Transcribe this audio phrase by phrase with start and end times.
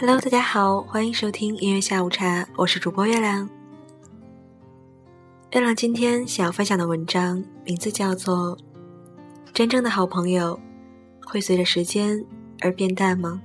[0.00, 3.50] Hello，大家好，欢迎收听音乐下午茶，我是主播月亮。
[5.50, 8.56] 月亮今天想要分享的文章名字叫做
[9.52, 10.60] 《真正的好朋友
[11.26, 12.24] 会随着时间
[12.60, 13.42] 而变淡吗》。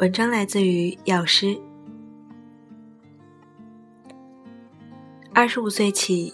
[0.00, 1.60] 文章来自于药师。
[5.34, 6.32] 二十五岁起，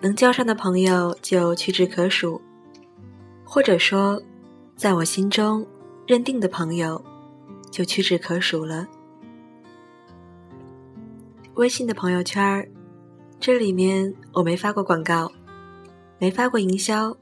[0.00, 2.40] 能交上的朋友就屈指可数，
[3.44, 4.22] 或者说，
[4.74, 5.66] 在我心中
[6.06, 7.04] 认定的朋友
[7.70, 8.86] 就屈指可数了。
[11.54, 12.68] 微信的朋友圈儿
[13.40, 15.30] 这里面我没发过广告，
[16.18, 17.16] 没发过营销，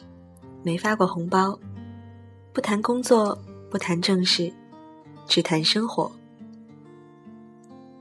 [0.63, 1.59] 没发过红包，
[2.53, 3.39] 不谈工作，
[3.71, 4.53] 不谈正事，
[5.27, 6.11] 只谈生活。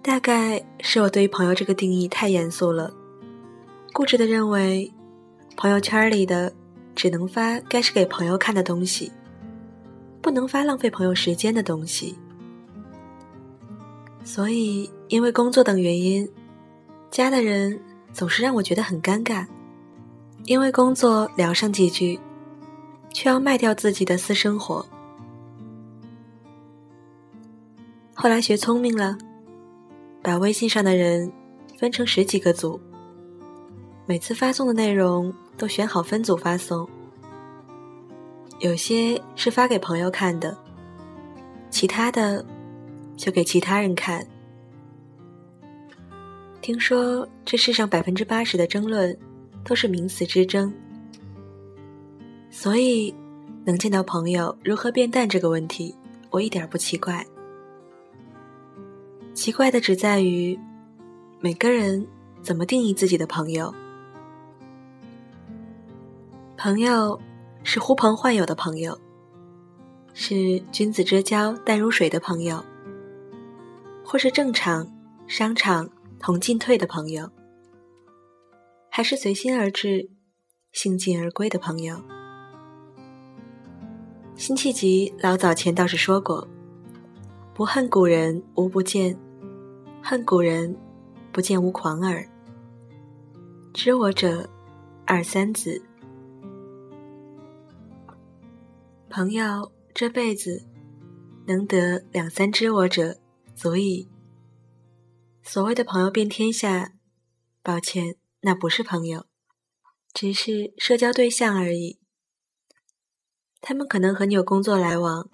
[0.02, 2.94] 大概是我对于朋友这个定义太严肃了，
[3.92, 4.92] 固执的认为，
[5.58, 6.54] 朋友圈里的
[6.94, 9.12] 只能发该是给朋友看的东西，
[10.22, 12.18] 不能发浪费朋友时间的东西。
[14.26, 16.30] 所以，因为工作等原因，
[17.10, 17.80] 加的人
[18.12, 19.46] 总是让我觉得很尴尬。
[20.44, 22.20] 因为工作聊上几句，
[23.14, 24.86] 却要卖掉自己的私生活。
[28.14, 29.18] 后来学聪明了。
[30.22, 31.32] 把微信上的人
[31.78, 32.82] 分成十几个组，
[34.08, 36.90] 每次发送的内容都选好分组发送。
[38.58, 40.58] 有些是发给朋友看的，
[41.70, 42.44] 其他的
[43.16, 44.26] 就给其他人看。
[46.62, 49.16] 听说这世上百分之八十的争论
[49.64, 50.74] 都是名词之争，
[52.50, 53.14] 所以
[53.64, 55.96] 能见到朋友如何变淡这个问题，
[56.32, 57.26] 我一点不奇怪。
[59.34, 60.58] 奇怪的只在于，
[61.40, 62.08] 每个人
[62.42, 63.74] 怎么定义自己的朋友。
[66.58, 67.20] 朋友
[67.64, 68.98] 是呼朋唤友的朋友，
[70.14, 72.64] 是君子之交淡如水的朋友，
[74.06, 74.88] 或是正常
[75.28, 75.90] 商场
[76.20, 77.30] 同进退的朋友，
[78.92, 80.08] 还是随心而至、
[80.72, 82.00] 兴尽而归的朋友？
[84.36, 86.48] 辛弃疾老早前倒是说过
[87.56, 89.18] ：“不恨古人无不见。”
[90.04, 90.78] 恨古人，
[91.32, 92.24] 不见无狂耳。
[93.74, 94.48] 知我者，
[95.04, 95.82] 二三子。
[99.10, 100.64] 朋友这辈子
[101.48, 103.18] 能得两三知我者，
[103.56, 104.10] 所以。
[105.42, 106.94] 所谓的朋友遍天下，
[107.62, 109.26] 抱歉，那不是朋友，
[110.12, 112.00] 只是社交对象而已。
[113.62, 115.30] 他们可能和你有工作来往，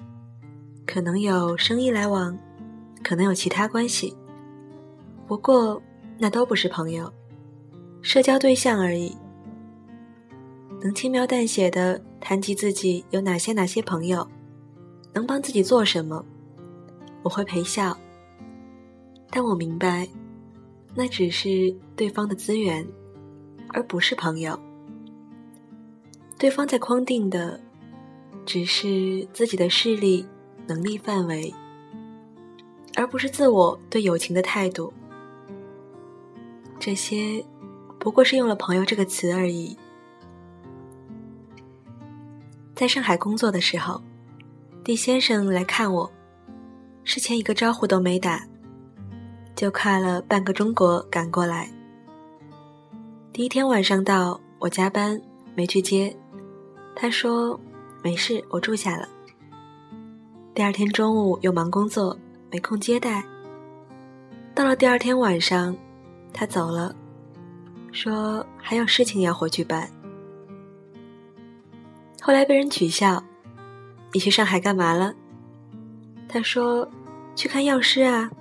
[0.86, 2.38] 可能有生意来往，
[3.02, 4.16] 可能有其他关系。
[5.28, 5.82] 不过，
[6.20, 7.12] 那都不是朋友，
[8.02, 9.18] 社交对象而已。
[10.82, 14.28] 能轻描淡写的谈及自己有哪些哪些朋友，
[15.14, 16.26] 能帮自己做什么，
[17.24, 17.98] 我会陪笑。
[19.32, 20.08] 但我明白，
[20.94, 22.86] 那只是对方的资源，
[23.70, 24.60] 而不是朋友。
[26.38, 27.60] 对方在框定的，
[28.46, 30.28] 只是自己的势力、
[30.68, 31.54] 能力范围，
[32.96, 34.92] 而不是自我对友情的态度。
[36.78, 37.46] 这些
[38.00, 39.78] 不过是用了“朋友”这个词而已。
[42.76, 44.02] 在上海工作的时候，
[44.84, 46.12] 地先生来看我，
[47.04, 48.48] 事前一个招呼都没打，
[49.62, 51.70] 就跨了半个中国赶过来。
[53.32, 55.22] 第一天晚上到，我加班
[55.54, 56.18] 没去接，
[56.96, 57.60] 他说
[58.02, 59.08] 没事，我住下了。
[60.56, 62.18] 第二天中午又忙工作，
[62.50, 63.24] 没空接待。
[64.56, 65.78] 到了第二天晚上。
[66.34, 66.96] 他走了，
[67.92, 69.88] 说还有事情要回去办。
[72.20, 73.24] 后来被人取笑
[74.12, 75.14] ：“你去上海干嘛了？”
[76.28, 76.90] 他说
[77.36, 78.32] ：“去看药师啊。”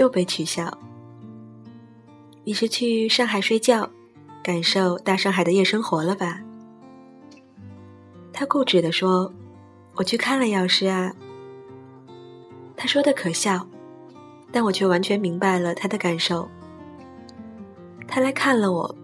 [0.00, 0.78] 又被取笑
[2.42, 3.88] ：“你是去上海睡觉，
[4.42, 6.40] 感受大上海的夜生活了吧？”
[8.32, 9.32] 他固执地说
[9.94, 11.14] ：“我去看了药师啊。”
[12.74, 13.66] 他说的可笑。
[14.52, 16.48] 但我却完全明白了他的感受。
[18.08, 18.96] 他来看了我，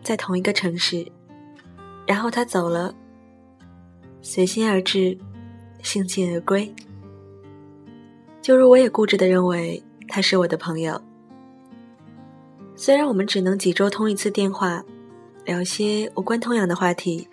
[0.00, 1.10] 在同一个城市，
[2.06, 2.94] 然后他走了，
[4.22, 5.18] 随心而至，
[5.82, 6.72] 兴尽而归。
[8.40, 9.82] 就如我也固执的认为
[10.14, 11.02] 他是我的朋友，
[12.76, 14.80] 虽然我们只能几周通一次电话，
[15.44, 17.28] 聊些无关痛痒的话题。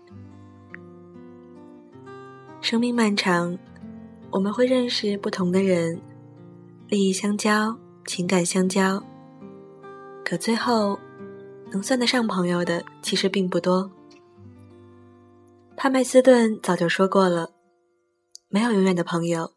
[2.60, 3.56] 生命漫长，
[4.32, 6.02] 我们会认识不同的人。
[6.88, 9.04] 利益相交，情感相交，
[10.26, 10.98] 可最后
[11.70, 13.92] 能算得上朋友的，其实并不多。
[15.78, 17.52] 帕麦斯顿早就说过了，
[18.50, 19.52] 没有永远的朋友，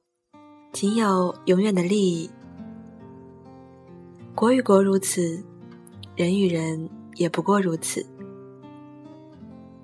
[0.75, 2.31] 仅有永远的利益。
[4.35, 5.41] 国与国如此，
[6.17, 8.05] 人与人也不过如此。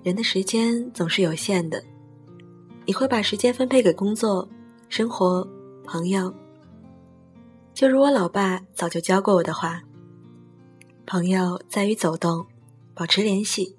[0.03, 1.81] 人的时间总是有限的，
[2.85, 4.49] 你会把时间分配给工作、
[4.89, 5.47] 生活、
[5.85, 6.35] 朋友。
[7.73, 9.83] 就如我老爸早就教过我的话
[11.07, 12.45] ：“朋友在于走动，
[12.93, 13.77] 保持联系，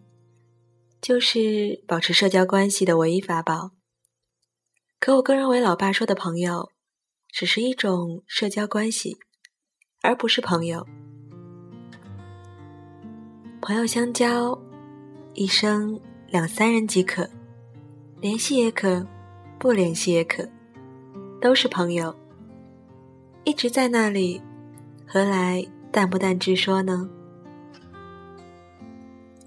[1.01, 3.71] 就是保持社交关系的唯一法宝。”
[5.01, 6.69] 可我更认为，老爸说的朋友，
[7.27, 9.17] 只是一种社交关系，
[10.01, 10.85] 而不是朋友。
[13.61, 14.57] 朋友相交，
[15.33, 15.99] 一生。
[16.31, 17.29] 两三人即可，
[18.21, 19.05] 联系也可，
[19.59, 20.47] 不联系也可，
[21.41, 22.15] 都是朋友。
[23.43, 24.41] 一直在那里，
[25.05, 25.61] 何来
[25.91, 27.09] 淡不淡之说呢？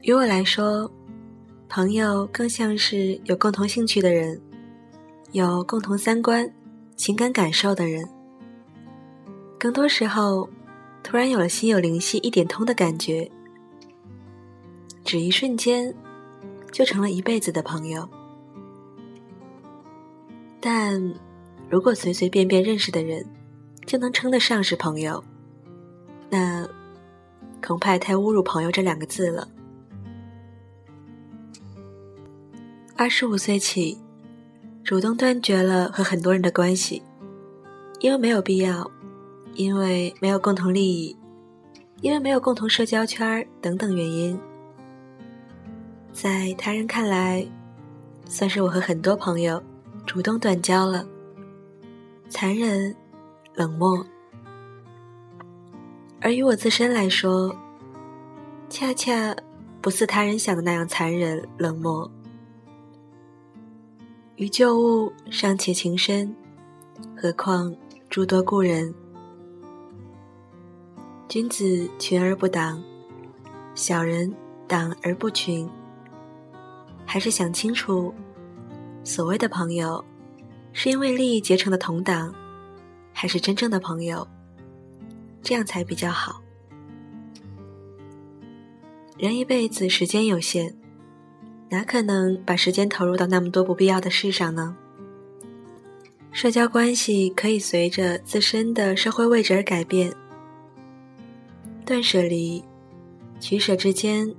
[0.02, 0.92] 于我来说，
[1.70, 4.38] 朋友更像是有共同兴趣的人，
[5.32, 6.46] 有共同三观、
[6.96, 8.06] 情感感受的人。
[9.64, 10.46] 更多时候，
[11.02, 13.30] 突然有了心有灵犀一点通的感觉，
[15.02, 15.94] 只一瞬间。
[16.70, 18.06] 就成了一辈子的朋友，
[20.60, 21.14] 但
[21.70, 23.24] 如果随随便便认识的人
[23.86, 25.22] 就能称得上是朋友，
[26.28, 26.68] 那
[27.64, 29.48] 恐怕太侮辱“朋友”这两个字了。
[32.96, 33.96] 二十五岁起，
[34.82, 37.02] 主动断绝了和很多人的关系，
[38.00, 38.90] 因为没有必要，
[39.54, 41.16] 因为没有共同利益，
[42.00, 44.38] 因为没有共同社交圈等等原因。
[46.12, 47.46] 在他人看来，
[48.26, 49.62] 算是我和很多朋友
[50.06, 51.06] 主动断交了。
[52.28, 52.94] 残忍、
[53.54, 54.04] 冷漠，
[56.20, 57.54] 而于我自身来说，
[58.68, 59.36] 恰恰
[59.80, 62.10] 不似他人想的那样残忍、冷漠。
[64.36, 66.34] 于旧物尚且情深，
[67.16, 67.74] 何况
[68.08, 68.92] 诸多故人？
[71.26, 72.82] 君子群而不党，
[73.74, 74.32] 小人
[74.68, 75.68] 党而不群。
[77.06, 78.14] 还是想清楚，
[79.02, 80.04] 所谓的朋友，
[80.72, 82.32] 是因为利益结成的同党，
[83.12, 84.26] 还是真正的朋友？
[85.42, 86.40] 这样才比较好。
[89.18, 90.74] 人一辈子时间有限，
[91.70, 94.76] 哪可能把时间投入到那么多不必要的事上呢？
[96.32, 100.12] 社交关系可以随着自身的社会位置而改变，
[101.86, 102.64] 断舍离、
[103.38, 104.34] 取舍之间，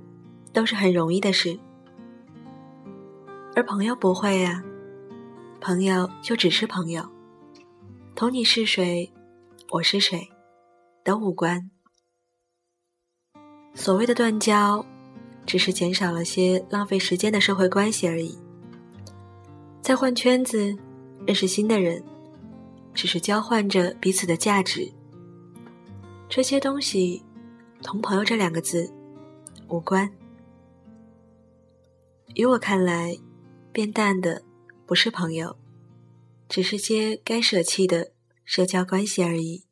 [0.52, 1.56] 都是很容易的事。
[3.54, 4.64] 而朋友不会呀，
[5.60, 7.08] 朋友就只是朋友，
[8.16, 9.12] 同你是谁，
[9.70, 10.28] 我是谁，
[11.04, 11.70] 都无关。
[13.74, 14.84] 所谓的断交，
[15.46, 18.36] 只是减少了些浪费时间的社会关系而已。
[19.80, 20.76] 再换圈子，
[21.24, 22.02] 认识新的人，
[22.92, 24.92] 只是交换着彼此的价值。
[26.28, 27.22] 这些东西，
[27.86, 28.92] 同“朋友”这两个字
[29.68, 30.10] 无关。
[32.34, 33.16] 于我看来。
[33.72, 34.42] 变淡的
[34.86, 35.58] 不是朋友，
[36.48, 38.12] 只是些该舍弃的
[38.42, 39.66] 社交关系而已。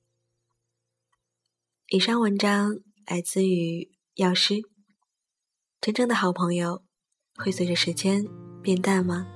[1.89, 4.57] 以上文章来自于药师。
[5.81, 6.83] 真正的好朋友
[7.37, 8.27] 会随着时间
[8.63, 9.27] 变淡吗？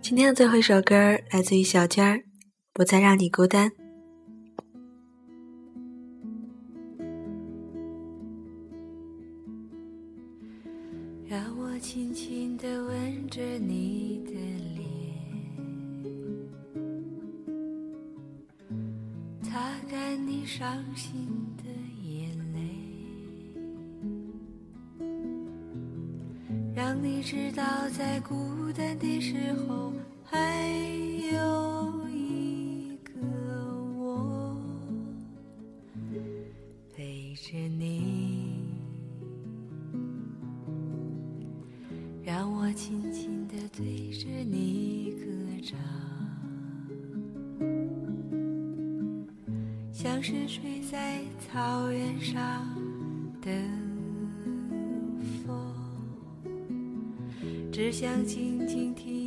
[0.00, 2.18] 今天的最后一首歌来自于小娟儿，
[2.72, 3.70] 《不再让你孤单》。
[20.46, 21.26] 伤心
[21.58, 21.64] 的
[22.02, 22.60] 眼泪，
[26.74, 28.34] 让你知道在孤
[28.76, 29.92] 单的时候
[30.24, 30.36] 还
[31.32, 31.69] 有
[50.22, 52.68] 是睡在草原上
[53.40, 53.50] 的
[55.46, 55.56] 风，
[57.72, 59.19] 只想静静听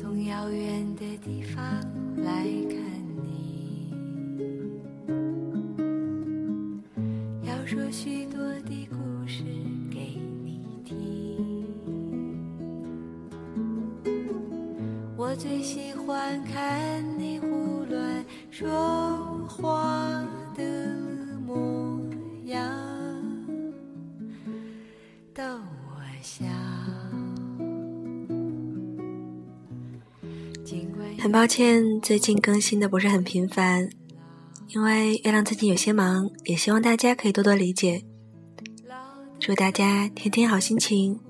[0.00, 1.60] 从遥远的地方
[2.18, 2.78] 来看
[3.24, 3.90] 你，
[7.42, 9.42] 要说许多的故事
[9.90, 11.66] 给你听。
[15.16, 18.68] 我最喜欢看你胡乱说
[19.48, 19.87] 话
[31.28, 33.90] 很抱歉，最近更新的不是很频繁，
[34.68, 38.02] 因为月亮最近有些忙，也希望大家可以多多理解。
[39.38, 41.20] 祝大家天天好心情，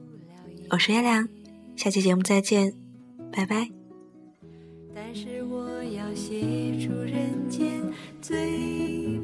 [0.71, 1.29] 我是月亮，
[1.75, 2.73] 下期节目再见，
[3.33, 3.69] 拜拜。
[4.95, 6.43] 但是我要写
[6.79, 7.69] 出人间
[8.23, 8.39] 最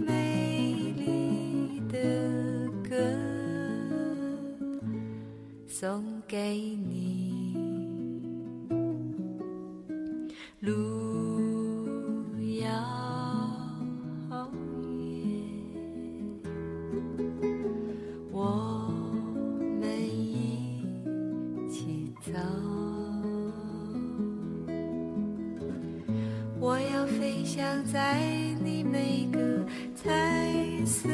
[0.05, 2.97] 美丽的歌，
[5.69, 7.34] 送给你。
[26.59, 28.19] 我要飞翔在
[28.63, 29.41] 你每个
[29.95, 31.09] 彩色